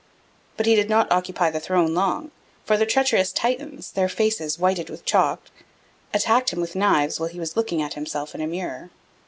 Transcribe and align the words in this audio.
But 0.57 0.65
he 0.65 0.73
did 0.73 0.89
not 0.89 1.11
occupy 1.11 1.51
the 1.51 1.59
throne 1.59 1.93
long; 1.93 2.31
for 2.65 2.75
the 2.75 2.87
treacherous 2.87 3.31
Titans, 3.31 3.91
their 3.91 4.09
faces 4.09 4.55
whitened 4.55 4.89
with 4.89 5.05
chalk, 5.05 5.43
attacked 6.11 6.51
him 6.51 6.59
with 6.59 6.75
knives 6.75 7.19
while 7.19 7.29
he 7.29 7.39
was 7.39 7.55
looking 7.55 7.83
at 7.83 7.93
himself 7.93 8.33
in 8.33 8.41
a 8.41 8.47
mirror. 8.47 8.89